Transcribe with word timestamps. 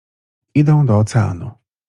Idą 0.53 0.85
do 0.85 0.97
Oceanu. 0.99 1.51